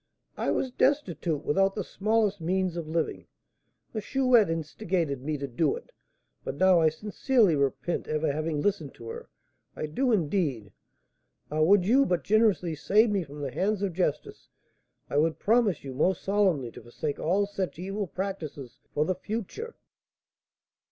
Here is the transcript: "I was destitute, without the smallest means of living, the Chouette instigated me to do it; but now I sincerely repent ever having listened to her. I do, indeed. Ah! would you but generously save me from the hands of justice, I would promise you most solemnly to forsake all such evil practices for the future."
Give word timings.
"I 0.35 0.49
was 0.49 0.71
destitute, 0.71 1.45
without 1.45 1.75
the 1.75 1.83
smallest 1.83 2.41
means 2.41 2.75
of 2.75 2.87
living, 2.87 3.27
the 3.93 4.01
Chouette 4.01 4.49
instigated 4.49 5.21
me 5.21 5.37
to 5.37 5.45
do 5.47 5.75
it; 5.75 5.91
but 6.43 6.55
now 6.55 6.81
I 6.81 6.89
sincerely 6.89 7.55
repent 7.55 8.07
ever 8.07 8.31
having 8.33 8.63
listened 8.63 8.95
to 8.95 9.09
her. 9.09 9.29
I 9.75 9.85
do, 9.85 10.11
indeed. 10.11 10.71
Ah! 11.51 11.61
would 11.61 11.85
you 11.85 12.07
but 12.07 12.23
generously 12.23 12.73
save 12.73 13.11
me 13.11 13.21
from 13.23 13.41
the 13.41 13.51
hands 13.51 13.83
of 13.83 13.93
justice, 13.93 14.49
I 15.07 15.17
would 15.17 15.37
promise 15.37 15.83
you 15.83 15.93
most 15.93 16.23
solemnly 16.23 16.71
to 16.71 16.81
forsake 16.81 17.19
all 17.19 17.45
such 17.45 17.77
evil 17.77 18.07
practices 18.07 18.79
for 18.95 19.05
the 19.05 19.13
future." 19.13 19.75